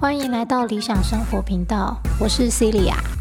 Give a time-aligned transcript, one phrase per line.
[0.00, 3.13] 欢迎来到理想生活频道，我是 Celia。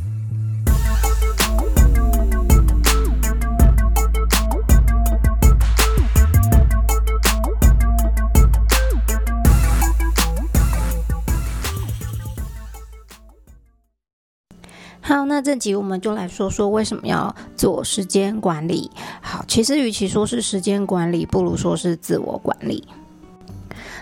[15.34, 18.92] 那这集我们就来说说为什么要做时间管理。
[19.20, 22.88] 好，其实与其说是时间管理，不如说是自我管理。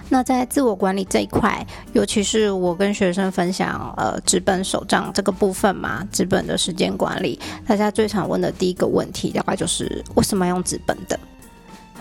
[0.09, 11.17] 那在自我管理这一块，尤其是我跟学生分享，呃，纸本手账这个部分嘛，纸本的时间管理，大家最常问的第一个问题，大概就是为什么要用纸本的？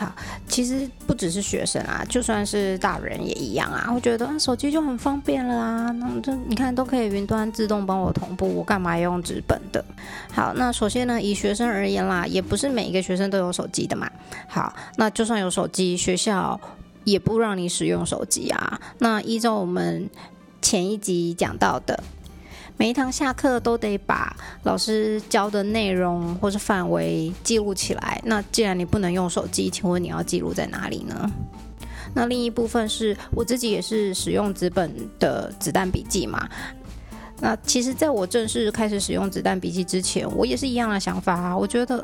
[0.00, 0.10] 好，
[0.48, 3.92] 其实不只是学生啊，就算是大人也一样啊。
[3.94, 9.84] 我觉得，手机就很方便了啊，那这你看都可以云端自动帮我同步，我干嘛要用纸本的？
[10.32, 14.10] 好，那首先呢，以学生而言啦，也不是每一个学生都有手机的嘛。
[14.48, 16.58] 好，那就算有手机，学校
[17.04, 18.80] 也不让你使用手机啊。
[19.00, 20.08] 那依照我们
[20.62, 22.02] 前一集讲到的。
[22.80, 28.18] 每一堂下课都得把老师教的内容或是范围记录起来。
[28.24, 31.30] 那既然你不能用手机，请问你要记录在哪里呢？
[32.14, 36.48] 那另一部分是我自己也是使用纸本的子弹笔记嘛。
[37.42, 41.54] 那其实，在我正式开始使用子弹笔记之前，我也是一样的想法啊。
[41.54, 42.02] 我觉得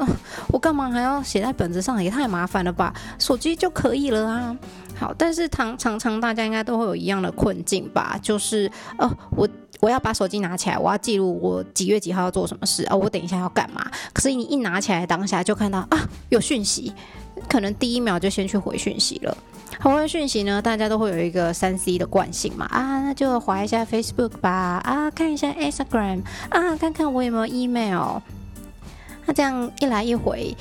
[0.48, 2.92] 我干嘛还要写在本子上，也太麻烦了吧？
[3.18, 4.54] 手机就可以了啊。
[4.98, 8.20] 好，但是常常常大家应该都会有一样的困境吧？
[8.22, 9.48] 就是哦，我。
[9.80, 12.96] 我要把手机拿起来，我要记录我几月几号要做什么事啊？
[12.96, 13.84] 我等一下要干嘛？
[14.12, 16.92] 可是你一拿起来当下就看到啊有讯息，
[17.48, 19.36] 可能第一秒就先去回讯息了。
[19.80, 24.50] 回完讯息呢，大家都会有一个三 C 的惯性嘛啊，那就划一下 Facebook 吧
[24.84, 28.20] 啊，看一下 Instagram 啊，看看我有没有 email。
[29.26, 30.56] 那这样一来一回。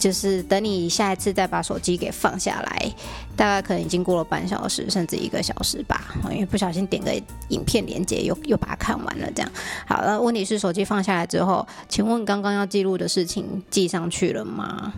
[0.00, 2.92] 就是等你下一次再把手机给放下来，
[3.36, 6.14] 大概可能已经过了半小时，甚至一个小时吧。
[6.32, 7.12] 因为不小心点个
[7.50, 9.30] 影片连接，又又把它看完了。
[9.32, 9.52] 这样，
[9.86, 14.94] 好了，问题是手机放下来之后，请问刚刚要记录的事情记上去了吗？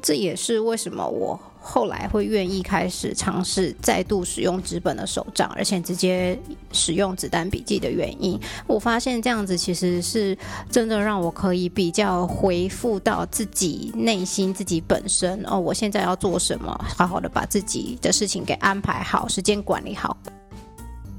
[0.00, 1.38] 这也是为什么我。
[1.68, 6.38] 后来会愿意开始尝试再度使用纸本的手账，而且直接
[6.70, 8.38] 使用子弹笔记的原因，
[8.68, 10.38] 我发现这样子其实是
[10.70, 20.16] 真的让我可以比较回复到自己内心、自己本身哦，我现在要做什么，好好的把自己的事情给安排好，时间管理好。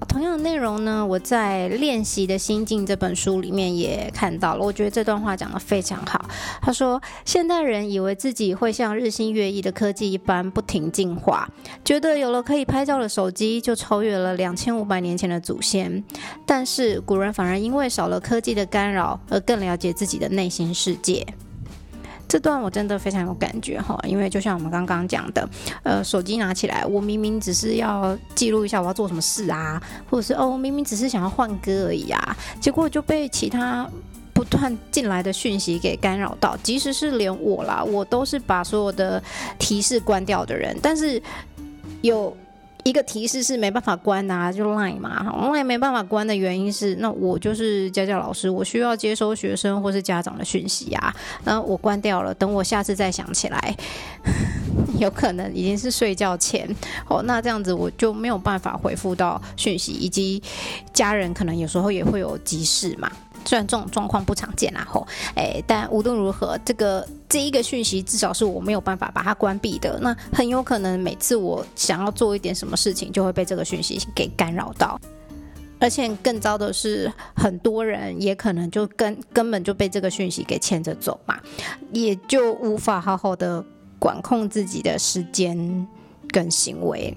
[0.07, 4.65] 同样的内容呢，我在《练习的心境》这本书里面也看到了。
[4.65, 6.25] 我觉得这段话讲得非常好。
[6.61, 11.47] 他说：“现代人以为自己会像日新月异的科技一般不停进化，
[11.85, 16.03] 觉得有了可以拍照的手机就超越了两千五百年前的祖先。
[16.45, 21.25] 但是古人反而因为少了科技的干扰，而更了解自己的内心世界。”
[22.27, 25.47] 这段我真的非常有感觉哈，因为就像我们刚刚讲的，
[25.83, 33.89] 呃，手机拿起来，我明明只是要记录一下我要做什么事啊，或者是哦，明明只是想要换歌而已啊，结果就被其他
[34.33, 36.57] 不断进来的讯息给干扰到。
[36.61, 39.23] 即使是连我啦，我都是把所有的
[39.57, 41.21] 提示关掉的人，但是
[42.01, 42.35] 有。
[42.87, 45.21] 一个提示是没办法关啊，就 Line 嘛
[45.51, 53.75] ，Line 没办法关的原因是，那我就是家教老师，我需要接收学生或是家长的讯息啊，那我关掉了，等我下次再想起来，
[54.99, 56.65] 有可能已经是睡觉前。
[57.09, 60.41] 哦，那这样子我就没有办法回复到讯息，以及
[60.93, 63.11] 家人可能有时候也会有急事嘛。
[63.47, 69.97] 虽然这种状况不常见啦，吼，哎，但无论如何，这个这一个讯息至少是我没有办法把它关闭的。
[70.01, 74.99] 那很有可能每次我想要做一点什么事情，就会被这个讯息给干扰到。
[75.79, 81.39] 而且更糟的是，很多人也可能就根根本就被这个讯息给牵着走嘛，
[81.93, 83.63] 也就无法好好的
[83.97, 85.87] 管控自己的时间
[86.29, 87.15] 跟行为。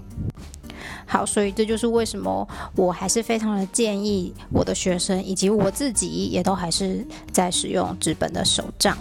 [1.13, 8.97] 好，所以这就是为什么我还是非常的建议我的学生以及我自己也都还是在使用纸本的手账。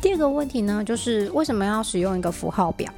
[0.00, 2.88] 第二个问题呢，就是为什么要使用一个符号表？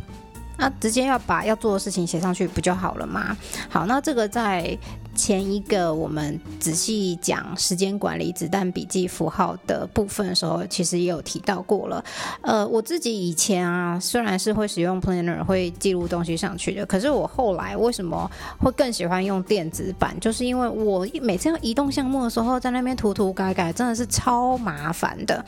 [0.58, 3.34] 那直接要把要做的事情写上去不就好了吗？
[3.70, 4.78] 好，那这个在。
[5.16, 12.04] 前一个我们仔细讲时间管理子弹笔记符号的部分的时候，其实也有提到过了。
[12.42, 18.30] 呃，我自己以前啊，虽然是会使用 planner 会记录东西上去的，可是我后来为什么
[18.60, 20.14] 会更喜欢用电子版？
[20.20, 25.42] 就是因为我每次要移动项目的时候，在那边涂涂改改，真的是超麻烦的。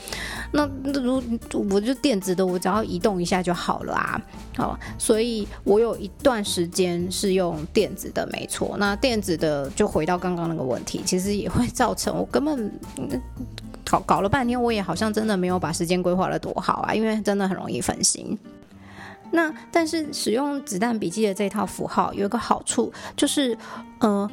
[0.50, 1.22] 那如
[1.70, 4.20] 我就电子的，我只要移动一下就好了啊。
[4.56, 8.74] 好，所以我有一段时间是用电子的，没错。
[8.78, 9.57] 那电子的。
[9.70, 12.70] 就回到刚刚那个问题，其实也会造成我根本
[13.84, 18.38] 搞搞了半天，我也好像真的没有把时间规划的多好啊，因为真的很容易分心。
[19.30, 23.56] 那但是使用子弹笔记的这套符号有一个好处，就是
[24.00, 24.30] 呃。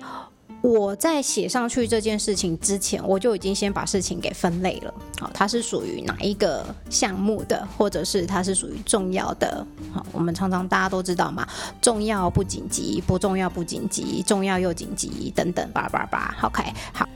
[0.65, 4.93] 我在写上去这件事情之前，我就已经先把事情给分类了。
[5.19, 9.65] 好，它是属于哪一个项目的，或者是它是属于重要的。
[9.93, 11.47] 好，我们常常大家都知道嘛，
[11.79, 16.35] 重要不紧急，不重要不紧急，重要又紧急等等，叭叭叭。
[16.41, 17.07] OK，好。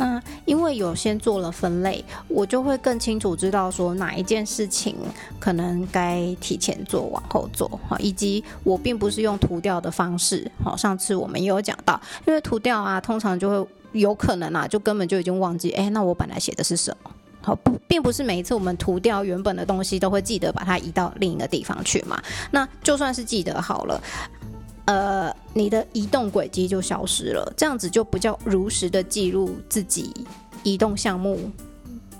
[0.00, 4.96] 那因为有先做了分类，我就会更清楚知道说哪一件事情
[5.38, 10.50] 可能该提前做，往后做哈，以及我并不是用涂掉的方式。
[10.64, 17.10] 好，上次我们也有讲到，因为涂掉啊，通常就会有可能啊，就根本就已经忘记，哎，那我本来写的是什么？
[17.42, 22.22] 好，不，并不是每一次我们涂掉原本的东西都会记得把它移到另一个地方去嘛。
[22.50, 24.02] 那就算是记得好了。
[24.86, 30.12] 呃，你的移动轨迹就消失了，这样子就不叫如实的记录自己
[30.62, 31.38] 移动项目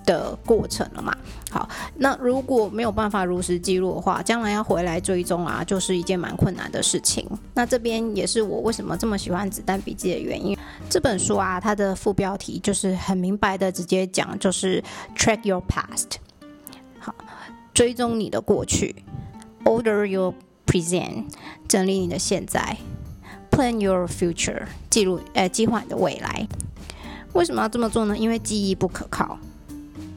[0.07, 1.17] 的过程了嘛？
[1.51, 7.27] 好，那如果没有办法如实记录的话，将来要回来追踪啊，就是一件蛮困难的事情。
[7.55, 10.57] 那这边也是我为什么这么喜欢子弹笔记的原因。
[10.89, 14.81] 这本书啊，它的副标题就是很明白的直接讲，就是
[15.17, 16.13] track your past，
[17.01, 17.13] 好，
[17.75, 18.95] 追踪你的过去
[19.65, 20.33] ，order your。
[20.71, 21.25] Present，
[21.67, 22.77] 整理你的现在
[23.51, 26.47] ；Plan your future，记录呃计划你的未来。
[27.33, 28.17] 为什么要这么做呢？
[28.17, 29.37] 因为记忆不可靠，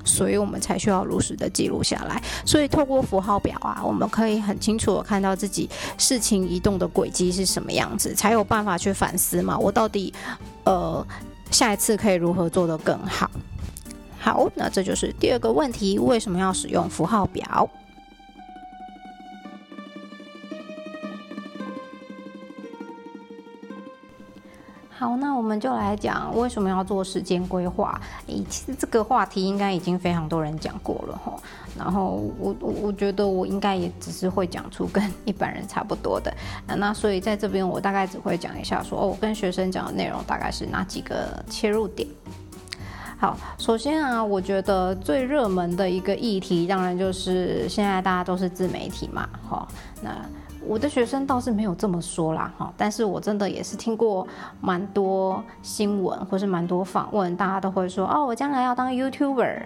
[0.06, 2.22] 所以我们才需要如实的记录下来。
[2.46, 5.68] 所以透过符号表啊，我们可以很清楚的看到自己
[5.98, 9.58] 事情移动的轨迹是什么样子，才有办法去反思嘛。
[9.58, 10.14] 我到底
[10.66, 11.04] 呃
[11.50, 13.28] 下一次可以如何做得更好？
[14.20, 17.68] 好，那这就是第二个问题：为什么要使用符号表？
[25.04, 28.00] 好，那我们就来讲为什么要做时间规划。
[28.28, 31.34] 诶，其实这个话题应该已经非常多人讲过了哈。
[31.78, 36.34] 然后我我我觉得我应该也只是会讲出跟一般人差不多的。
[36.78, 42.08] 那所以在这边我大概只会讲一下，说哦，我跟学生讲的内容大概是哪几个切入点。
[43.18, 49.68] 好，首先啊，我觉得最热门的一个议题，当然就是现在大家都是自媒体嘛，哈，
[50.02, 50.12] 那。
[50.68, 54.28] 我的学生倒是没有这么说啦，哈，但是我真的也是听过
[54.62, 59.64] 蛮多新闻或是蛮多访问，大家都会说，哦，我将来要当 YouTuber，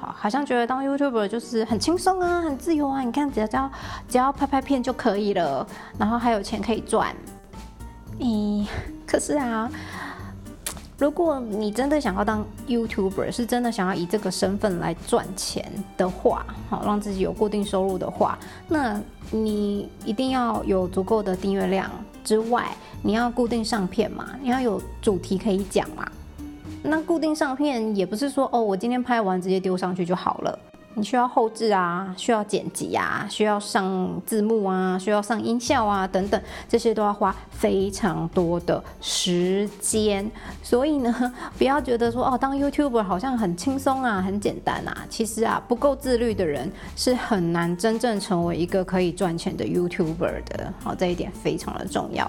[0.00, 3.70] 好，好像觉得当 YouTuber 就是很轻松啊，很自由啊，你看只要只要
[4.08, 5.66] 只要拍拍片就可以了，
[5.98, 7.14] 然后还有钱可以赚，
[8.18, 8.66] 咦，
[9.06, 9.70] 可是啊。
[10.98, 15.64] 如果你真的想要当 YouTuber，是真的想要以这个身份来赚钱
[15.96, 18.36] 的话，好让自己有固定收入的话，
[18.66, 19.00] 那
[19.30, 21.88] 你一定要有足够的订阅量
[22.24, 22.66] 之外，
[23.00, 26.10] 你要固定上片嘛，你要有主题可以讲嘛。
[26.82, 30.58] 那固定上片也不是说哦，我今天拍完直接丢上去就好了。
[30.94, 40.28] 你需要后置啊，需要剪辑啊，需要上字幕啊，需要上音效啊，等等，这些都要花非常多的时间。
[40.60, 45.06] 所以呢，不要觉得说哦，当 YouTuber 好像很轻松啊，很简单啊。
[45.08, 50.72] 其实啊，不够自律的人是很难真正成为一个可以赚钱的 YouTuber 的。
[50.82, 52.28] 好，这一点非常的重要。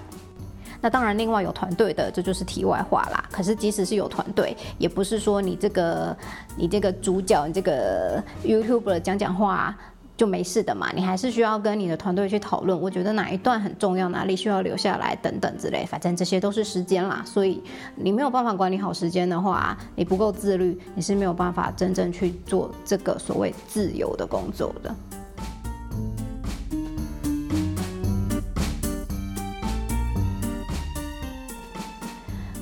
[0.80, 3.22] 那当然，另外有团队的，这就是题外话啦。
[3.30, 6.16] 可是，即使是有团队，也不是说你这个、
[6.56, 9.76] 你这个主角、你这个 YouTuber 讲讲话
[10.16, 10.90] 就没事的嘛。
[10.94, 12.80] 你还是需要跟你的团队去讨论。
[12.80, 15.84] 我觉得哪一段很重要，哪里需要留下来，等等之类。
[15.84, 17.22] 反正这些都是时间啦。
[17.26, 17.62] 所以，
[17.94, 24.94] 你没有办法管理好时间的话，你不够自律，你是没有办法真正去做这个所谓自由的工作的。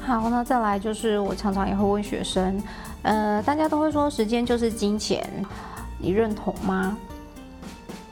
[0.09, 2.59] 好，那再来就是我常常也会问学生，
[3.03, 5.23] 呃，大家都会说时间就是金钱，
[5.99, 6.97] 你认同吗？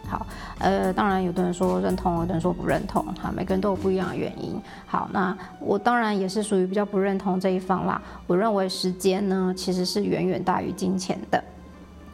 [0.06, 0.26] 好，
[0.58, 4.60] 呃，当然有的人说认同，有的人说不认同，哈，每个人都有不一样的原因。
[4.84, 7.98] 好，那我当然也是属于比较不认同这一方啦。
[8.26, 11.42] 我认为时间呢，其实是远远大于金钱的。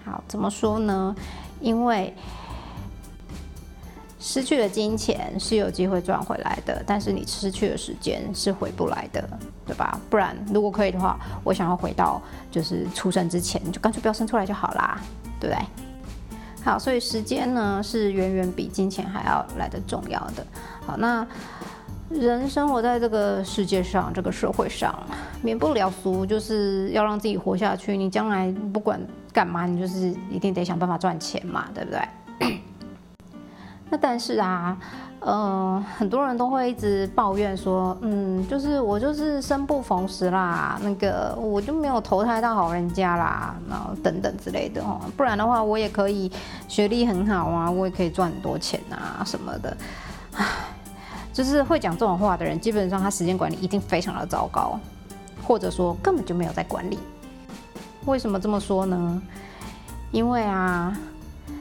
[0.04, 1.12] 好，怎么说呢？
[1.60, 2.14] 因为
[4.20, 9.28] 失去了金钱是有机会赚回来的，但是你失去了时间是回不来的，
[9.72, 9.98] 对吧？
[10.10, 15.00] 不然如果可以的话，我想要回到就是出生之前，就干脆不要生出来就好啦，
[15.40, 15.64] 对不对？
[16.62, 20.46] 好，所以时间呢是远远比金钱还要来的重要的。
[20.86, 21.26] 好，那
[22.10, 24.94] 人生活在这个世界上，这个社会上，
[25.40, 27.96] 免不了俗，就是要让自己活下去。
[27.96, 29.00] 你将来不管
[29.32, 32.60] 干嘛，你就是一定得想办法赚钱嘛，对不对？
[33.88, 34.76] 那但是啊，
[35.24, 46.30] 呃，很多人都会一直抱怨说，嗯，就是我就是生不逢时啦，那个我就没有投胎到好人家啦，然后等等之类的哦，不然的话我也可以
[46.66, 49.76] 学历很好啊，我也可以赚很多钱啊什么的，
[50.34, 50.44] 唉，
[51.32, 54.76] 就是会讲这种话的人，基本上他时间管理一定非常的糟糕，
[55.46, 56.98] 或者说根本就没有在管理。
[58.06, 59.22] 为什么这么说呢？
[60.10, 60.92] 因为啊，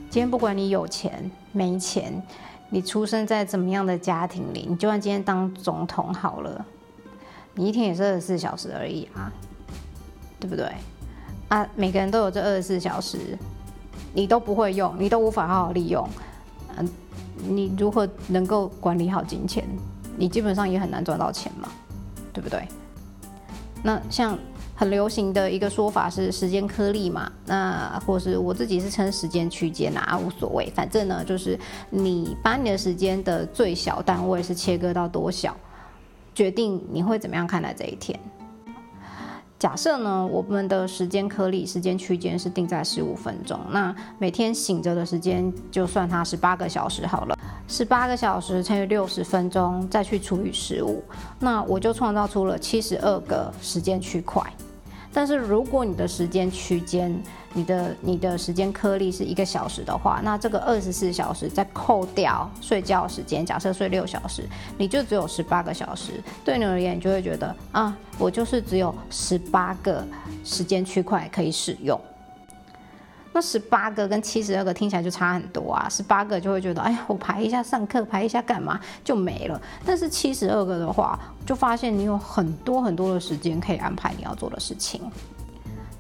[0.10, 2.20] 今天不管你有钱没钱，
[2.74, 6.66] 你出生在怎么样的家庭里，你就算今天当总统好了，
[7.54, 9.32] 你一天也是二十四小时而已啊，
[10.40, 10.74] 对不对？
[11.50, 13.38] 啊，每个人都有这二十四小时，
[14.14, 16.08] 你都不会用，你都无法好好利用，
[16.78, 16.90] 嗯，
[17.46, 19.68] 你如何能够管理好金钱？
[20.18, 21.68] 你基本上也很难赚到钱嘛，
[22.32, 22.68] 对不对？
[23.84, 24.38] 那像。
[24.82, 31.56] 很流行的一个说法是时间颗粒嘛，那或是我自己是称时间区间啊，无所谓，反正呢就是
[31.92, 35.56] 你把你的时间的最小单位是切割到多小，
[36.34, 38.20] 决定你会怎么样看待这一天。
[39.60, 51.04] 假设呢，我们的时间颗粒时间区间是定在十五分钟，那每天醒着的时间就算它十八个小时好了，十八个小时乘以六十分钟再去除以十五，
[51.38, 54.42] 那我就创造出了七十二个时间区块。
[55.14, 57.14] 但是如果你的时间区间，
[57.54, 66.14] 你的你的时间颗粒是一个小时的话，那这个二十四小时再扣掉睡觉时间，假设睡六小时，你就只有十八个小时。
[66.46, 70.06] 对你而言，你就会觉得啊，我就是只有十八个
[70.46, 72.00] 时间区块可以使用。
[73.34, 75.88] 那十八个跟七十二个听起来就差很多啊！
[75.90, 79.62] 十八个就会觉得，哎呀，我排一下上课，排一下干嘛就没了。
[79.86, 85.02] 但是七十二个的话，就发现你有很多很多的时间可以安排你要做的事情。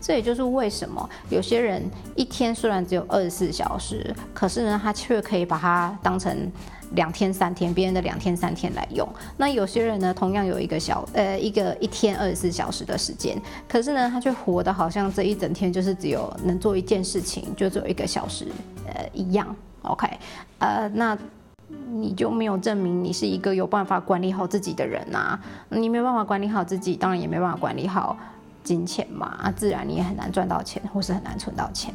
[0.01, 1.81] 这也就是为什么有些人
[2.15, 6.51] 一天虽然只有二十四小时，可是呢，他却可以把它当成。
[6.93, 9.08] 两天三天，别人的两天三天来用。
[9.38, 18.46] 那有些人呢，同样有一个小呃一个一天二十四小时的时间，可是呢，他却活得好像这一整天就是只有能做一件事情，就只有一个小时
[18.88, 19.55] 呃一样。
[19.84, 20.05] OK，
[20.60, 21.17] 呃，那
[21.89, 25.39] 你就没有证明你是一个有办法管理好自己的人呐？
[25.70, 28.17] 你没有办法管理好自己，当然也没办法管理好
[28.63, 31.94] 金钱嘛，啊，自然你也很难赚到钱，或是很难存到钱。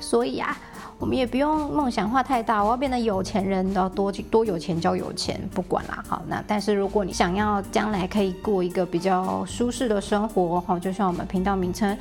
[0.00, 0.56] 所以啊。
[0.96, 6.02] 我们也不用梦想化太大，我要变得有钱人，要多多有钱交有钱，不管啦。
[6.08, 11.98] 好，那但是如果你想要将来可以过一个比较舒适的生活，哈，就像我们频道名称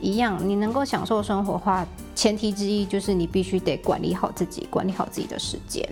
[0.00, 5.84] 一样，你能够享受生活的话，前提之一就是你必须得管理好自己，管理好自己的时间。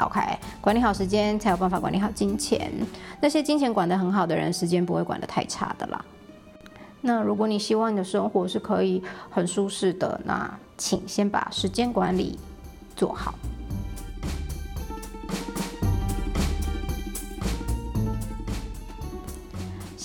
[0.00, 0.20] OK，
[0.60, 2.70] 管理好时间才有办法管理好金钱。
[3.20, 6.04] 那些金钱管得很好的人，时间不会管得太差的啦。
[7.00, 12.38] 那如果你希望你的生活是可以很舒适的，那请先把时间管理
[12.96, 13.34] 做好。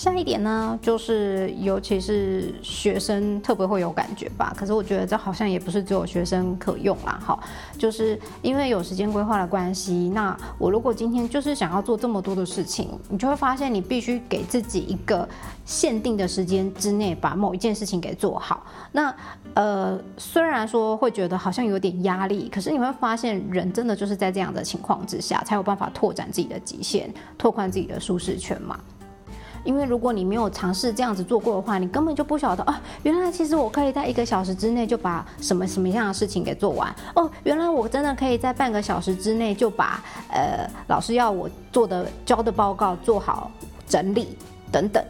[0.04, 4.52] 下一点呢，就是尤其是学生特别会有感觉吧。
[4.54, 7.18] 可是我觉得这好像也不是只有学生可用啦。
[7.24, 7.40] 哈，
[7.78, 15.26] 就是因为有时间规划的关系，那我如果今天就是想要做这么多的事情，你就会发现你必须给自己一个
[15.64, 18.66] 限定的时间之内把某一件事情给做好。
[18.92, 19.14] 那
[19.54, 28.78] 呃，虽然说会觉得好像有点压力，可是你会发现人真的就是在这样的情况之下，才有办法拓展自己的极限，拓宽自己的舒适圈嘛。
[29.64, 43.50] 因为如果你没有尝试这样子做过的话，你根本就不晓得啊，原来其实我可以在一个小时之内就把什么什么样的事情给做完哦，原来我真的可以在半个小时之内就把呃老师要我做的交的报告做好
[43.88, 44.36] 整理
[44.70, 45.04] 等等。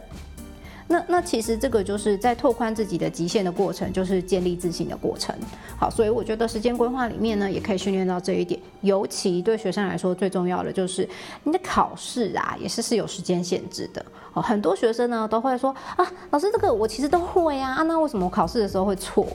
[0.87, 5.35] 那那其实这个就是在拓宽自己的极限的过程，就是建立自信的过程。
[5.79, 8.59] 好，所以我觉得时间规划里面呢，也可以训练到这一点。
[8.81, 11.09] 尤其对学生来说，最重要的就是
[11.43, 14.05] 你的考试啊，也是是有时间限制的。
[14.41, 19.25] 很多学生呢都会说啊，老师这个我其实都会呀，啊，那为什么考试的时候会错？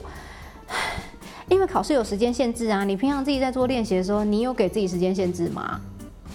[1.49, 2.83] 因为考试有时间限制啊。
[2.85, 5.81] 你平常自己在做练习的时候，你有给自己时间限制吗？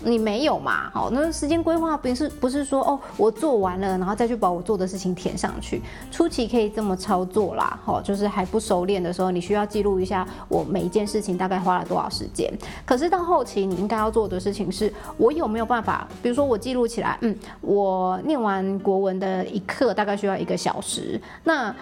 [0.06, 0.88] 你没有嘛？
[0.92, 5.82] 好，那时间规划不是不是说哦，我做完了，然后再去把我做的事情填上去。
[6.12, 12.52] 初期可以这么操作啦，好，就是还不熟练的时候，你需要记录一下我每一件事情大概花了多少时间。
[12.84, 16.06] 可是到后期，你应该要做的事情是，我有没有办法？
[16.22, 21.74] 比如说我记录起来，嗯，我念完国文的一课大概需要一个小时，那，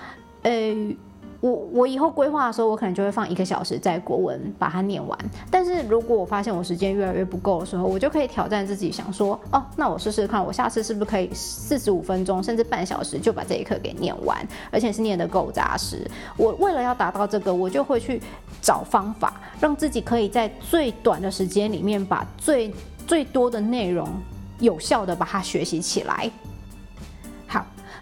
[0.43, 0.53] 呃。
[1.45, 5.19] 我我以后规划的时候，我可能就会放一个小时在国文把它念完。
[5.51, 14.39] 但是如果我发现我时间越来越不够的时候，我就可以挑战自己，想说哦，那我试试看，我下次是不是可以四十五分钟甚至半小时就把这一课给念完，
[14.71, 16.11] 而且是念得够扎实。
[16.39, 18.23] 我为了要达到这个，我就会去
[18.63, 22.73] 找方法，让自己可以在最短的时间里面把最
[23.07, 24.09] 最多的内容
[24.61, 26.31] 有效的把它学习起来。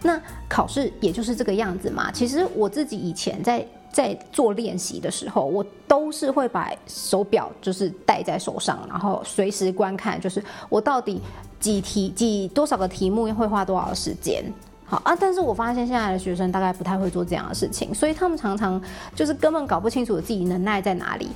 [0.02, 2.10] 那考试也就是这个样子嘛。
[2.12, 11.20] 其实我自己以前在在做练习的时候，我都是会把手表就是戴在手上，然后随时观看，就是我到底
[11.60, 14.44] 几题几多少个题目会花多少时间。
[14.84, 18.80] 好啊，但是我发现现在的学生大概不太会做这样的事情，所以他们常常
[19.14, 21.28] 就是根本搞不清楚自己能耐在哪里。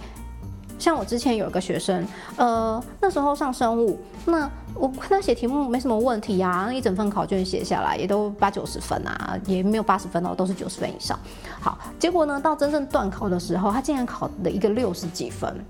[0.78, 2.06] 像我之前有一个学生，
[2.37, 11.18] 呃，那时候上生物，那我看他写题目没什么问题啊，一整份考卷写下来也都八九十分啊，也没有八十分哦，都是九十分以上。
[11.61, 15.64] 好，结果呢，到真正断考的时候，他竟然考了一个六十几分。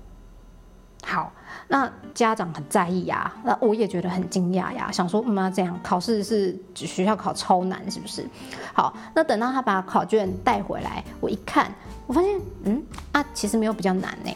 [1.03, 1.31] 好，
[1.69, 8.27] 那家长很在意呀，那我也觉得很惊讶呀，想说，嗯，这样考试是学校考超难是不是？
[8.73, 11.71] 好，那等到他把考卷带回来，我一看，
[12.07, 12.83] 我发现，嗯
[13.13, 14.31] 啊，其实没有比较难呢。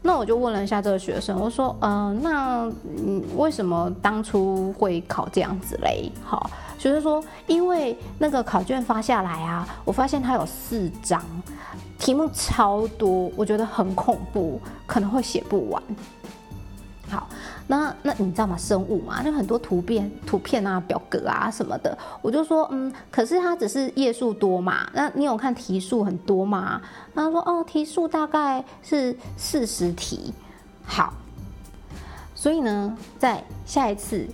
[0.00, 6.10] 那我就问了一下这个学生，我说，嗯，那你，为什么当初会考这样子嘞？
[6.24, 11.20] 好，学生说，因为那个考卷发下来啊，我发现它有四张，
[11.98, 15.82] 题目超多，我觉得很恐怖，可能会写不完。
[17.08, 17.26] 好，
[17.68, 18.54] 那那你知道吗？
[18.56, 21.96] 生物嘛，就很多图片、图片啊、表格啊什么的。
[22.20, 24.86] 我就说，嗯，可是它只是页数多嘛。
[24.92, 26.82] 那你有看题数很多吗？
[27.14, 30.34] 他说，哦，题数大概是四十题。
[30.84, 31.14] 好，
[32.34, 34.28] 所以呢，在下一次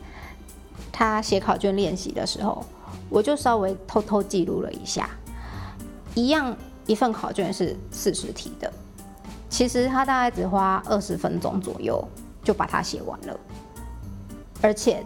[0.91, 2.65] 他写考卷练习的时候，
[3.09, 5.09] 我就稍微偷偷记录了一下，
[6.15, 8.73] 一样一份考卷是四十题的，
[9.49, 12.05] 其实他大概只花二十分钟左右。
[12.45, 13.37] 就把它写完了，
[14.61, 15.03] 而且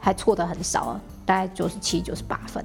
[0.00, 2.64] 还错的很少，大概九十七、九十八分。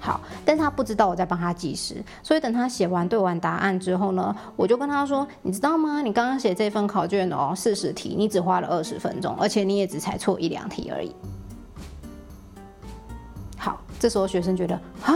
[0.00, 6.02] 好，但是他不知道我在帮他计时，所以等他写完对完答案之后呢，我就跟他说：“你知道吗？
[6.02, 11.14] 你刚刚写这份考卷哦，四十题，你只花了二十分钟，而且你也只才错一两题而已。”
[13.56, 15.14] 好，这时候学生觉得啊，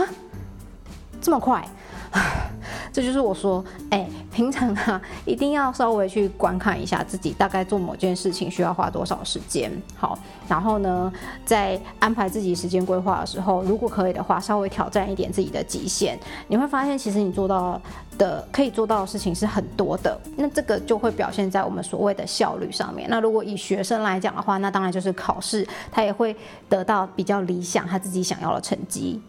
[1.19, 1.67] 这么快。
[2.93, 9.71] 这就是我说，哎，平常啊，一定要稍微去观看一下自己大概做某件事情需要花多少时间。
[9.95, 10.15] 好，
[10.47, 11.11] 然后呢，
[11.43, 17.81] 在安排自己时间规划的时候，如果可以的话，稍微挑战一点自己的极限，你会发现其实你做到
[18.19, 20.15] 的可以做到的事情是很多的。
[20.35, 23.09] 那这个就会表现在我们所谓的效率上面。
[23.09, 26.35] 那如果以学生来讲的话，那当然就是考试，他也会
[26.69, 29.19] 得到比较理想他自己想要的成绩。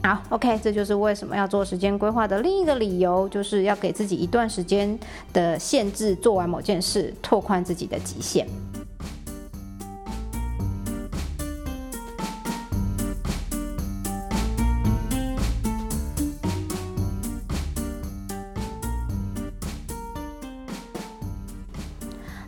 [0.00, 4.98] 好，OK，这就是为什么要做时间规划的另一个理由，就是要给自己一段时间
[5.34, 8.46] 的限制，做完某件事，拓宽自己的极限。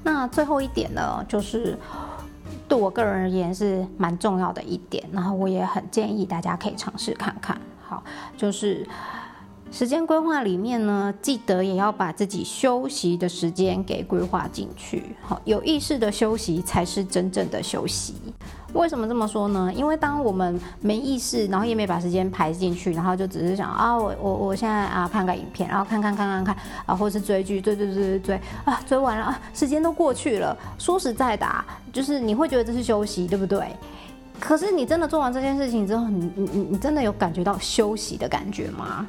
[0.02, 1.76] 那最后一点呢，就是。
[2.70, 7.60] 对我个人而言是蛮重要的一点，然后我也很建议大家可以尝试看看。
[7.82, 8.04] 好，
[8.36, 8.86] 就是
[9.72, 15.16] 时间规划里面呢，记得也要把自己休息的时间给规划进去。
[15.20, 18.14] 好，有意识的休息才是真正的休息。
[18.72, 19.72] 为什么这么说呢？
[19.74, 26.56] 因为当我们没意识，然后也没把时间排进去，然后就只是想啊，我我我现在啊看个影片，然后看看看看看
[26.86, 30.56] 啊，或是追剧，追追追追追啊，追完了啊，时间都过去了。
[30.78, 33.74] 说实在的，啊就是你会觉得这是休息，对不对？
[34.38, 39.06] 可是你真的做完这件事情之后，你你你你真的有感觉到休息的感觉吗？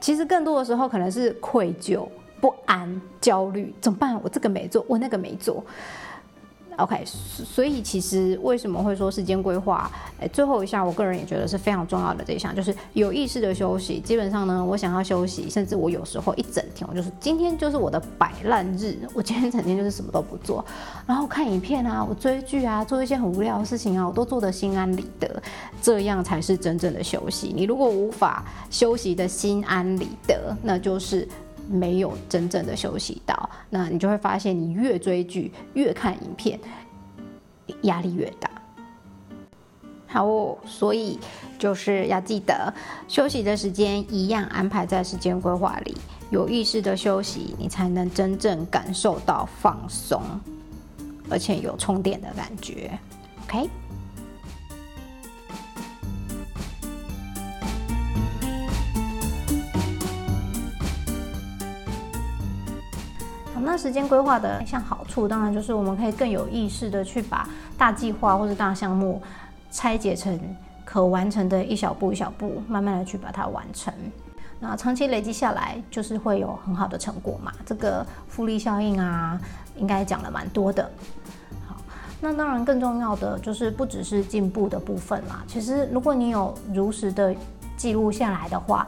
[0.00, 2.08] 其实更多的时候可能是愧疚、
[2.40, 4.18] 不安、焦虑，怎么办？
[4.22, 5.64] 我这个没做，我那个没做。
[6.78, 9.90] OK，所以其实为什么会说时间规划？
[10.18, 14.00] 哎，最后一项，我个人也觉得是非常重要的这一项，就是有意识的休息。
[14.00, 20.64] 基本上呢，我想要休息，甚至我有时候一整天，我就是今天就是我的摆烂日，我今天整天就是什么都不做，
[21.06, 25.42] 然后看影片啊，我追剧啊，做一些很无聊的事情啊，我都做得心安理得，
[25.82, 27.52] 这样才是真正的休息。
[27.54, 31.28] 你如果无法休息的心安理得，那就是。
[31.72, 36.60] 没有真正的休息到，那你就会发现，你越追剧、越看影片，
[37.82, 38.50] 压力越大。
[40.06, 40.26] 好，
[40.66, 41.18] 所以
[41.58, 42.72] 就是要记得，
[43.08, 45.96] 休息的时间一样安排在时间规划里，
[46.30, 50.20] 有意识的休息，你才能真正感受到放松，
[51.30, 52.90] 而且有充电的感觉。
[53.44, 53.81] OK。
[63.64, 67.48] 那时间规划的一项好处，当然就是我们可以更有意识的去把
[67.78, 69.22] 大计划或者大项目
[69.70, 70.38] 拆解成
[70.84, 73.92] 可完成的一小步一小步，慢慢的去把它完成。
[74.60, 77.52] 那长期累积下来，就是会有很好的成果嘛。
[77.66, 79.40] 这个复利效应啊，
[79.76, 80.88] 应该讲了蛮多的。
[81.66, 81.76] 好，
[82.20, 85.42] 那当然更重要的就是不只是进步的部分啦。
[85.48, 87.34] 其实如果你有如实的
[87.76, 88.86] 记录下来的话，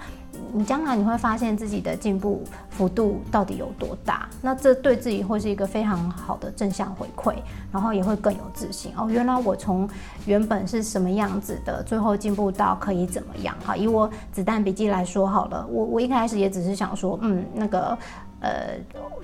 [0.53, 7.35] 你将来你会发现自己的进步幅度到底有多大，那这对自己会是一个非常好的正向回馈，
[7.73, 9.09] 然后也会更有自信哦。
[9.11, 9.89] 原来我从
[10.27, 13.55] 原本是什么样子的，最后进步到可以怎么样？
[13.65, 17.97] 哈，以我子弹笔记来说好了，我我一开始也只是想说，嗯，那个
[18.41, 18.75] 呃，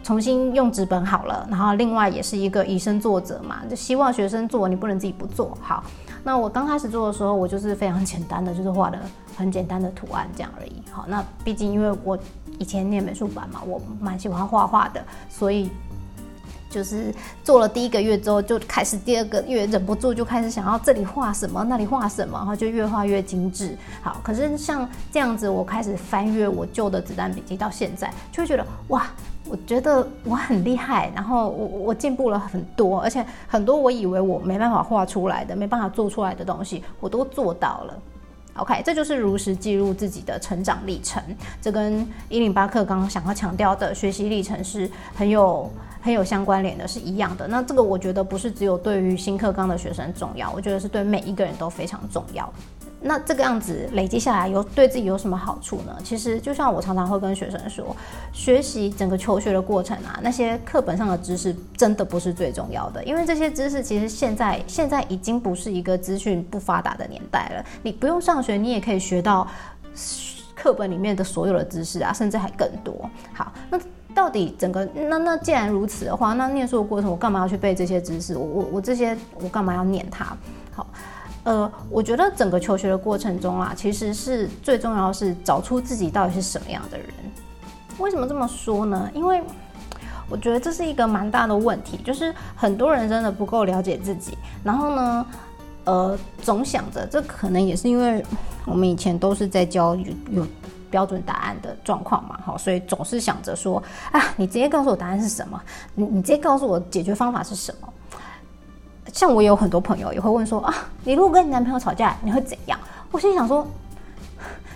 [0.03, 5.85] 重新用纸本好了，然后另外也是一个以身作则嘛，就希望学生做，你不能自己不做好。
[6.23, 8.99] 那我刚开始做的时候，我就是非常简单的，就是画的
[9.37, 10.83] 很简单的图案这样而已。
[10.91, 12.19] 好，那毕竟因为我
[12.59, 15.71] 以前念美术班嘛，我蛮喜欢画画的，所以
[16.69, 23.77] 就是做了第一个月之后，就开始第二个月忍不住就开始想要这里画什么，那里画什么，然后就越画越精致。
[24.03, 29.07] 好，可是像这样子，我开始翻阅我旧的子弹笔记，到现在就会觉得哇。
[29.49, 37.99] 我觉得我很厉害，然后我我进步了很多，而且很多我以为我没办法画出来的、没办法做出来的东西，我都做到了。
[38.55, 41.23] OK，这就是如实记录自己的成长历程。
[41.63, 45.71] 这跟一零八课刚刚想要强调的学习历程是很有
[46.03, 47.49] 很有相关联的，是一样的。
[47.49, 52.53] 那这个我觉得不是只有对于新课纲的学生重要，我觉得是对每一个人都非常重要。
[53.03, 55.97] 那这个样子累积下来有对自己有什么好处呢？
[56.05, 57.97] 其实就像我常常会跟学生说，
[58.31, 67.65] 学习整个求学的过程啊，那些课本上的知识真的不是最重要的，因为这些知识其实现在现在已经不是一个资讯不发达的年代了。
[67.83, 69.49] 你不用上学，你也可以学到
[70.55, 73.09] 课本里面的所有的知识啊，甚至还更多。
[73.33, 73.81] 好，那
[74.15, 78.37] 到底整个那那既然如此的话，那念书的过程我干嘛要去背这些知识？
[78.37, 80.37] 我我我这些我干嘛要念它？
[80.75, 80.87] 好。
[81.45, 87.09] 呃，我觉得整个求学的过程中啊，其实是最重要是找出自己到底是什么样的人。
[87.99, 89.11] 为什么这么说呢？
[89.15, 89.43] 因为
[90.29, 95.27] 我觉得这是一个蛮大的问题，就是很多人真的不够了解自己，然后呢，
[95.85, 98.25] 呃，总想着这可能也是因为
[98.67, 100.47] 我们以前都是在教有有
[100.91, 105.61] 标准答案的状况嘛，好，所以总是想着说啊，你直接告诉我答案是什么，
[105.95, 107.93] 你你直接告诉我解决方法是什么。
[109.13, 112.79] 像我有很多朋友也会问说啊，你如果跟你男朋友吵架，你会怎样？
[113.11, 113.67] 我心里想说，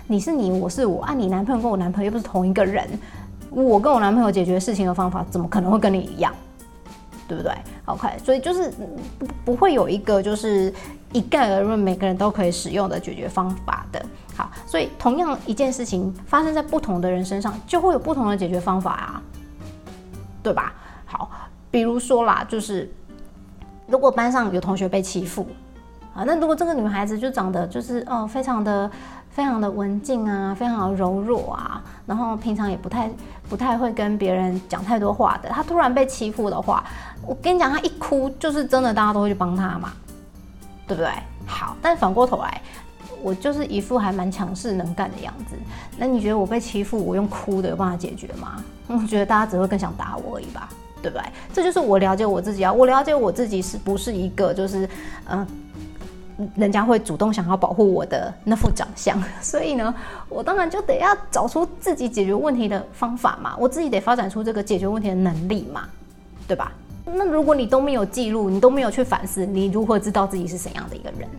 [0.07, 2.87] 你是你，我是我啊，你男朋友跟我男朋友又不是同一个人，
[3.49, 6.33] 我跟我男朋友解决事情的方法怎么可能会跟你一样？
[7.27, 7.51] 对不对
[7.85, 8.71] ？OK，所以就是
[9.17, 10.71] 不不会有一个就是
[11.11, 14.05] 一概而论，每个人都可以使用的解决方法的。
[14.35, 19.21] 好，所以同样一件事情发生在不同的人身上，就会有不同的解决方法啊，
[20.43, 20.73] 对吧？
[21.05, 21.31] 好，
[21.71, 22.91] 比如说啦，就是。
[23.87, 25.47] 如果班上有同学被欺负，
[26.13, 28.89] 啊，那如果这个女孩子就长得就是哦，非常的
[29.29, 33.09] 非常的文静啊，非常的柔弱啊，然后平常也不太
[33.49, 36.83] 不太会跟别人讲太多话的，她突然被欺负的话，
[37.25, 39.91] 我跟你讲，她一哭就是真的，大家都会去帮她嘛，
[40.87, 41.09] 对不对？
[41.45, 42.61] 好，但反过头来，
[43.21, 45.55] 我就是一副还蛮强势能干的样子，
[45.97, 48.63] 那你觉得我被欺负，我用哭的有办法解决吗？
[48.87, 50.69] 我觉得大家只会更想打我而已吧。
[51.05, 51.23] 对不对？
[51.53, 52.73] 这就是我了解我自己啊！
[52.73, 54.89] 我了解我自己是不是一个就是，
[55.29, 55.45] 嗯，
[56.55, 59.21] 人家会主动想要保护我的那副长相。
[59.39, 59.93] 所以呢，
[60.27, 65.87] 我当然就得要找出自己解决问题的方法嘛，我自己得发展出这个解决问题的能力嘛，
[66.47, 66.71] 对吧？
[67.05, 71.29] 那如果你都没有记录，你都没有去反思，你如何知道自己是怎样的一个人？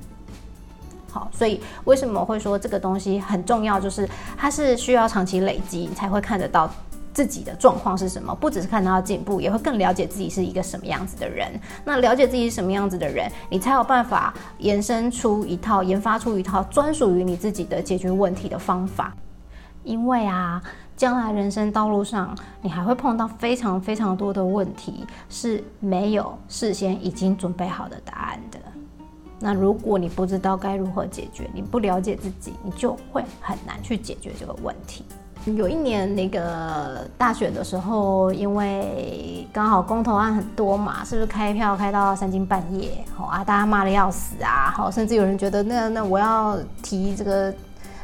[1.11, 3.81] 好，所以为什么会说这个东西很重要？
[3.81, 6.71] 就是它是需要长期累积你才会看得到。
[7.17, 8.35] 自己的状况是什么？
[8.35, 11.51] 不只是看到进步，也会更了解自己是一个什么样子的人。
[11.83, 19.17] 那了解自己是什么样子的人，你才有办法延伸出一套、研发出一套专属于你自己的解决问题的方法。
[19.83, 20.63] 因为啊，
[20.95, 28.59] 将来人生道路上，你还会碰到非常非常多的问题是没有事先已经准备好的答案的。
[29.41, 35.03] 那如果你不知道该如何解决，你不了解自己，你就会很难去解决这个问题。
[35.55, 43.05] 有一年那个大选的时候，因为刚好公投案很多嘛，是不是开票开到三更半夜？
[43.15, 44.73] 好啊，大家骂的要死啊！
[44.75, 47.55] 好，甚至有人觉得那那我要提这个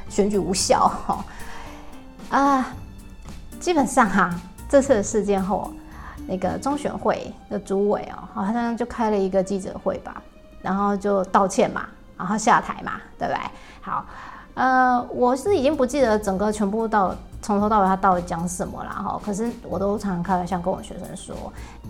[0.09, 0.87] 选举无效。
[1.07, 1.25] 哈
[2.31, 2.67] 啊，
[3.59, 4.33] 基本上哈，
[4.69, 5.73] 这次的事件后，
[6.29, 10.23] 那个中选会的主委哦，好像就开了一个记者会吧，
[10.61, 13.41] 然后就道歉嘛，然后下台嘛，对不对？
[13.81, 14.07] 好。
[14.55, 19.21] 呃，我是已经不记得整个全部到从头到尾他到底讲什么啦哈。
[19.23, 21.35] 可是我都常常开玩笑跟我学生说，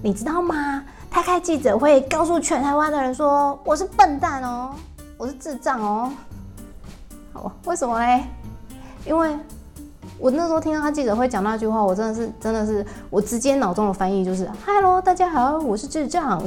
[0.03, 0.83] 你知道吗？
[1.11, 4.75] 他开记者会告诉全台湾的人说我是笨蛋哦，
[5.19, 6.11] 我是智障哦。
[7.35, 8.25] 好，为什么嘞？
[9.05, 9.37] 因为
[10.19, 16.43] 我那时候听到他记者会讲那句话，我真的是真的是我直接脑中的翻译就是：“Hello，大家好，我是智障。”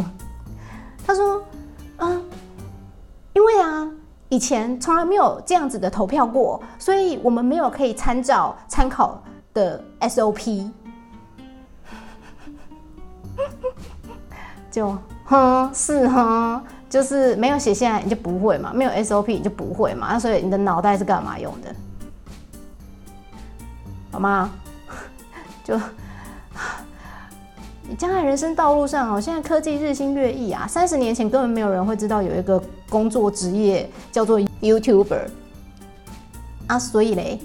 [1.06, 1.44] 他说
[1.98, 2.24] ：“嗯，
[3.34, 3.92] 因为啊。”
[4.30, 9.22] 以前从来没有这样子的投票过，所以我们没有可以参照参考
[9.54, 10.72] 的 SOP。
[14.72, 21.74] 就哼是哼，就是没有写下来你就不会嘛，没有 SOP 你就不会嘛，那所以你的脑袋是干嘛用的？
[24.12, 24.52] 好吗？
[25.64, 25.80] 就。
[27.88, 35.28] 你将来人生道路上哦，现在科技日新月异啊，三十年前根本没有人会知道有一个工作职业叫做 YouTuber
[36.66, 37.40] 啊，所以嘞，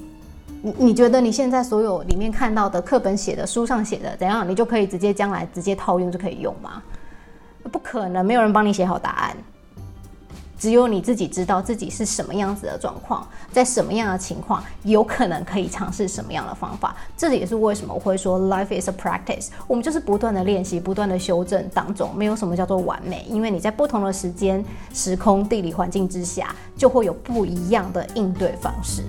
[0.62, 6.82] 你你觉得你现在所有里面看到的课本写的、书上写的怎样，你就可以直接将来直接套用就可以用吗？
[7.70, 9.36] 不可能，没有人帮你写好答案。
[10.60, 16.94] 只有你自己知道自己是什么样子的状况，在什么样的情况，有可能可以尝试什么样的方法。
[17.16, 19.48] 这也是为什么我会说 life is a practice。
[19.66, 29.02] 我们就是不断的练习，不断的修正当中，没有什么叫做完美，因为你在不同的时间、时空、地理环境之下，就会有不一样的应对方式。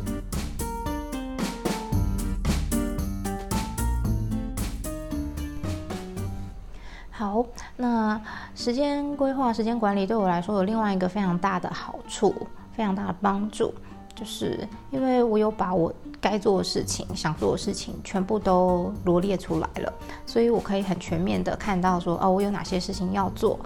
[7.21, 7.45] 好，
[7.77, 8.19] 那
[8.55, 12.33] 时间规划、时间管理对我来说有另外一个非常大的好处，
[12.75, 13.71] 非常大的帮助，
[14.15, 19.93] 就是因为我有把我该做的事情、想做的事情全部都罗列出来了，
[20.25, 23.59] 所以我可以很全面的看到说，哦，我有哪些事情要做。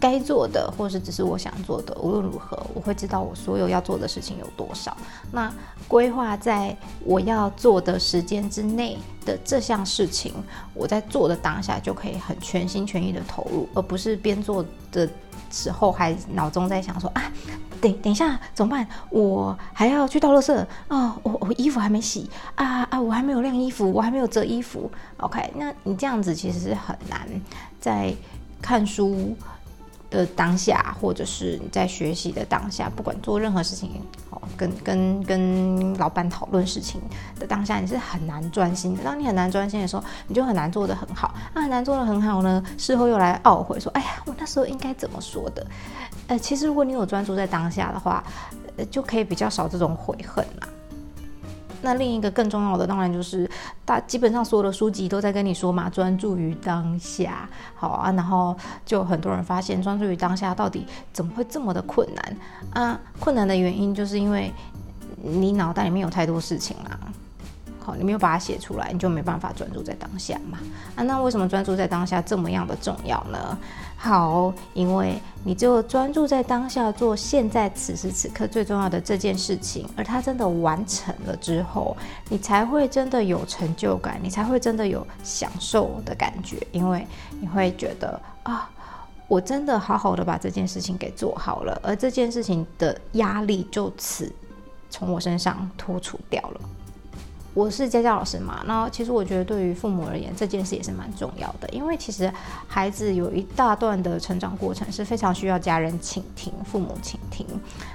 [0.00, 4.96] 该做的，或是只是我想做的，无论如何，我会知道我所有要做的事情有多少。
[5.32, 5.52] 那
[5.88, 10.32] 规划在我要做的时间之内的这项事情，
[10.74, 15.08] 我在做的当下就可以很全心全意的投入，而不是边做的
[15.50, 17.32] 时候还脑中在想说啊，
[17.80, 18.86] 等等一下怎么办？
[19.10, 24.88] 我还要去倒垃圾哦，我我衣服还没洗啊啊，我还没有晾衣服，我还没有折衣服。
[25.16, 27.28] OK，那你这样子其实是很难
[27.80, 28.14] 在
[28.62, 29.36] 看书。
[30.10, 37.00] 的当下，或者是你在学习的当下，不管做任何事情，哦，跟跟跟老板讨论事情
[37.38, 39.04] 的当下，你是很难专心的。
[39.04, 41.34] 当你很难专心的时候，你就很难做得很好。
[41.54, 45.66] 那很难做得很好呢，事后又来懊悔说：“哎呀，我那时候应该怎么说的？”
[46.28, 48.22] 呃，其实如果你有专注在当下的话，
[48.76, 50.68] 呃，就可以比较少这种悔恨啦。
[51.82, 53.48] 那另一个更重要的，当然就是
[53.84, 58.12] 大基本上所有的书籍都在跟你说嘛，专注于当下，好啊。
[58.12, 62.36] 然后就很多人发现，专注于当下到底怎么会这么的困难
[62.72, 63.00] 啊？
[63.20, 64.52] 困难的原因就是因为
[65.22, 66.98] 你脑袋里面有太多事情啦。
[67.96, 70.58] 你没有把它写出来，你就没办法专注在当下嘛。
[70.96, 73.58] 啊，那为什么专注在当下这么样的重要呢？
[73.96, 81.96] 好，因为你只有专注在当下做现在此时此刻最重要的这件事情，而它真的完成了之后，
[82.28, 87.04] 你才会真的有成就感，你才会真的有享受的感觉，因为
[87.40, 88.70] 你会觉得啊，
[89.26, 94.32] 我真的好好的把这件事情给做好了，而这件事情的压力就此
[94.88, 96.60] 从我身上脱除掉了。
[97.58, 102.32] 我是家教老师嘛，那其实我觉得对于父母而言，这件事也是蛮重要的，因为其实
[102.68, 107.44] 孩子有一大段的成长过程是非常需要家人倾听、父母倾听。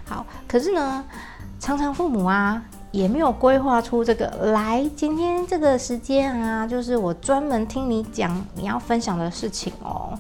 [0.04, 1.06] 好，可是呢，
[1.62, 10.20] 常常父母啊也没有规划出这个来，今天这个时间啊，就是我专门听你讲你要分享的事情哦。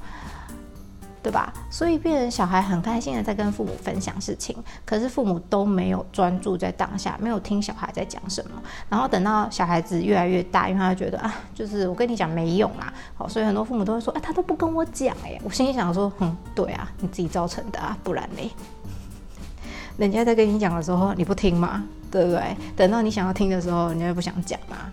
[1.24, 1.54] 对吧？
[1.70, 4.56] 所以变成小孩很开心的在跟父母分享事情，
[4.86, 8.62] 可是父母都没有专注在当下，没有听小孩在讲什么。
[8.90, 18.52] 然后等到小孩子越来越大，因为他觉得啊，就是我跟你讲没用啦，好，所以很多父母都会说，哎，他都不跟我讲，哎，我心里想说，嗯，对啊，你自己造成的啊，不然嘞，
[19.98, 22.58] 人家在跟你讲的时候你不听吗，对不对？
[22.76, 24.92] 等到你想要听的时候，人家不想讲嘛，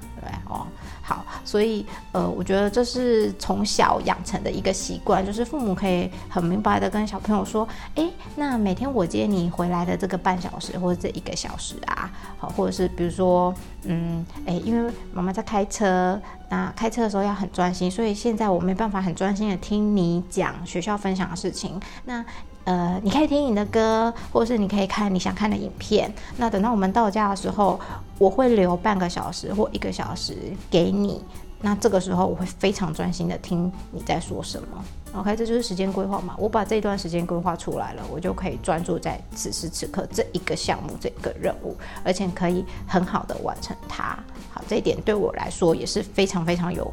[1.44, 22.24] 所以呃，我觉得这是从小养成的一个习惯，就是父母可以很明白的跟小朋友说，哎，那每天我接你回来的这个半小时或者这一个小时啊，好，或者是比如说，嗯，哎，因为妈妈在开车，那开车的时候要很专心，所以现在我没办法很专心的听你讲学校分享的事情，那。
[22.64, 26.12] 呃，你可以听你的歌，或是你可以看你想看的影片。
[26.36, 27.80] 那等到我们到家的时候，
[28.18, 30.36] 我会留半个小时或一个小时
[30.70, 31.24] 给你
[31.62, 34.68] 那这个时候我会非常专心的听你在说什么。
[35.12, 36.36] OK，这就是时间规划嘛。
[36.38, 44.16] 我把这段时间规划出来了，我就可以专注在此时此刻这一个项目、这个任务，而且可以很好的完成它。
[44.52, 46.92] 好，这一点对我来说也是非常非常有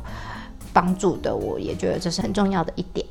[0.73, 1.35] 帮助的。
[1.35, 3.05] 我也觉得这是很重要的一点。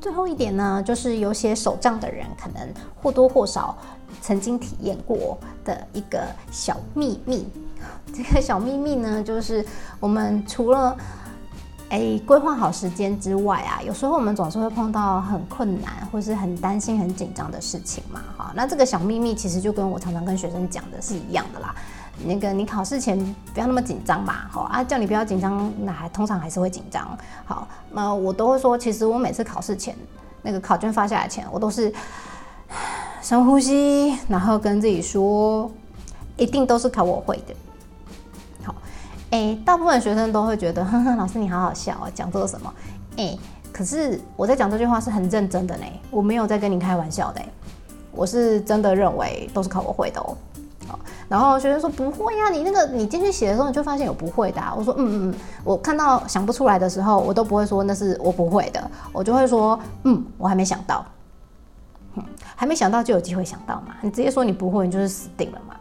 [0.00, 2.68] 最后一点呢，就是有些手账的人，可能
[3.02, 3.76] 或多或少
[4.22, 7.46] 曾经体验过的一个小秘密。
[8.14, 9.64] 这个小秘密呢，就是
[10.00, 10.96] 我们除了
[11.90, 18.22] 哎规划好时间之外啊，有时候我们总是会碰到很困难或是很担心、很紧张的事情嘛。
[18.36, 21.74] 哈，那这个小秘密其实就跟我常常跟学生讲的是一样的啦。
[22.24, 23.18] 那个你考试前
[23.54, 27.16] 不要那么紧张嘛，好啊，叫你不要紧张，那还通常还是会紧张。
[27.44, 29.96] 好，那我都会说，其实我每次考试前，
[30.42, 31.92] 那个考卷发下来前，我都是
[33.22, 35.70] 深呼吸，然后跟自己说，
[36.36, 37.54] 一定都是考我会的。
[38.64, 38.74] 好，
[39.30, 42.74] 哎，大部分学生都会觉得，哼哼，老师你好好笑啊，讲这个什么？
[43.16, 43.36] 哎，
[43.72, 47.40] 可是我在讲这句话是很认真的呢，我没有在跟你开玩笑的，
[48.12, 50.36] 我是真的认为都是考我会的哦。
[51.28, 54.62] 然后学生说不会呀，你那个你进去写的时候你就发现有不会的。
[54.76, 61.04] 我说嗯嗯嗯，我看到想不出来的时候，我都不会说那是我不会的，我就会说嗯，我还没想到，
[62.56, 63.94] 还没想到就有机会想到嘛。
[64.00, 65.74] 你直接说你不会，你就是死定了嘛，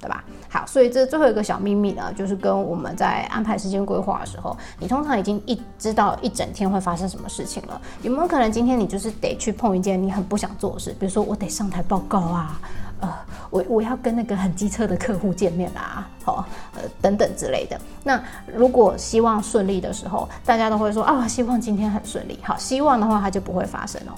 [0.00, 0.24] 对吧？
[0.48, 7.80] 好，所以这最后一个小秘密呢，就是跟我们在安排时间规划的时候，你通常已经一知道一整天会发生什么事情了。
[8.02, 12.58] 有没有可能今天你就是得去碰一件你很不想做的事，比如说我得上台报告啊？
[13.04, 13.14] 呃，
[13.50, 17.78] 我我要跟那个很机车的客户见面啦，好，呃，等等之类的。
[18.02, 22.38] 那如果希望顺利的时候，大家都会说啊，希望今天很顺利。
[22.42, 24.16] 好，希望的话它就不会发生哦。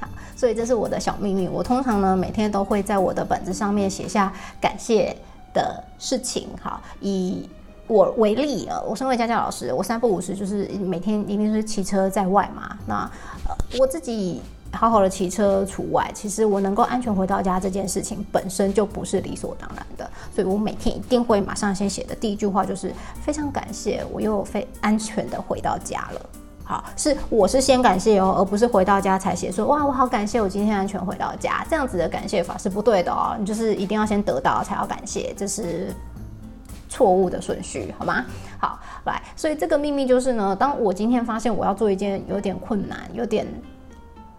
[0.00, 1.48] 好，所以这是我的小秘密。
[1.48, 5.14] 我通常呢每天都会在我的本子上面写下感谢
[5.52, 6.48] 的事情。
[6.62, 7.48] 好，以
[7.86, 12.78] 我为例啊，我身为家教老师，我三不五时就是每天一定是骑车在外嘛。
[12.86, 13.10] 那
[13.48, 14.40] 呃，我自己。
[14.72, 26.20] 好好的骑车除外，其实我能够安全回到家这件事情本身就不是理所当然的，所以我每天一定会马上先写的第一句话就是非常感谢我又非安全的回到家了。
[26.64, 35.92] 好，是我是先感谢哦，而不是回到家才写说哇我好感谢我今天安全回到家，这样子的感谢法是不对的哦，你就是一定要先得到才要感谢，这是
[36.88, 38.24] 错误的顺序，好吗？
[38.58, 43.44] 好，来，所以这个秘密就是呢，当我今天发现我要做一件有点困难，有点。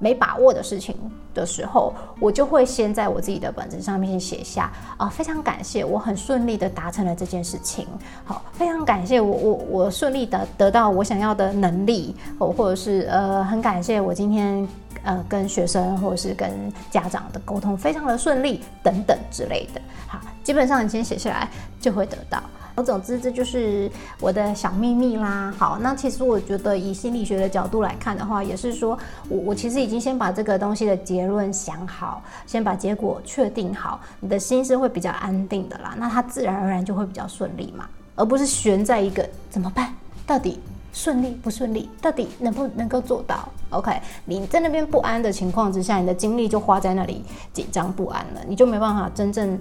[0.02, 0.96] 没把握的事情
[1.32, 7.88] 的时候，我就会先在我自己的本子上面写下啊，非常感谢我很顺利的达成了这件事情。
[8.26, 14.68] 好，非常感谢我我我顺利的得到我想要的能力，或或者是呃很感谢我今天
[15.04, 16.52] 呃跟学生或者是跟
[16.90, 19.80] 家长的沟通非常的顺利等等之类的。
[20.08, 21.48] 好，基本上你先写下来
[21.80, 22.42] 就会得到。
[22.76, 25.54] 我总之，这就是我的小秘密啦。
[25.58, 35.96] 好，那其实我觉得以心理学的角度来看的话，也是说我我其实已经先把这个东西的结论想好，先把结果确定好，你的心是会比较安定的啦。
[35.98, 39.94] 那它自然而然就会比较顺利嘛，而不是悬在一个怎么办？
[40.26, 40.60] 到底
[40.94, 41.90] 顺利不顺利？
[42.02, 49.60] 到底能不能够做到？OK，你在那边不安的情况之下，你的精力就花在那里紧张不安了，你就没办法真正。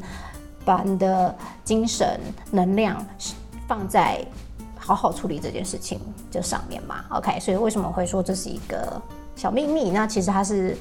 [0.65, 2.21] 把你的精神
[2.51, 3.05] 能量
[3.67, 4.25] 放在
[4.79, 7.39] 好好处理这件事情这上面嘛，OK？
[7.41, 9.01] 所以为什么会说这是一个
[9.37, 9.91] 小秘密？
[9.91, 10.77] 那其实它是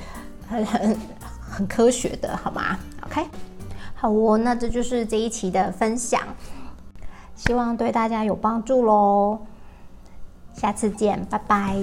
[0.48, 0.98] 很很
[1.40, 3.26] 很科学的，好吗？OK？
[3.96, 6.22] 好哦，那这就是这一期的分享，
[7.36, 9.40] 希望对大家有帮助喽。
[10.54, 11.76] 下次见，拜拜。